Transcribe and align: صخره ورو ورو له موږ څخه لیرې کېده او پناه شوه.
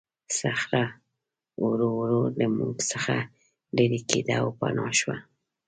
صخره 0.39 0.83
ورو 1.67 1.87
ورو 1.99 2.21
له 2.37 2.45
موږ 2.57 2.75
څخه 2.91 3.15
لیرې 3.75 4.01
کېده 4.09 4.35
او 4.41 4.47
پناه 4.59 4.93
شوه. 4.99 5.17